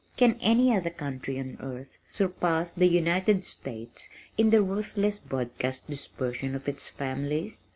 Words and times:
Can 0.17 0.39
any 0.41 0.75
other 0.75 0.89
country 0.89 1.39
on 1.39 1.57
earth 1.61 1.99
surpass 2.09 2.71
the 2.73 2.87
United 2.87 3.43
States 3.45 4.09
in 4.35 4.49
the 4.49 4.63
ruthless 4.63 5.19
broadcast 5.19 5.87
dispersion 5.91 6.55
of 6.55 6.67
its 6.67 6.87
families? 6.87 7.61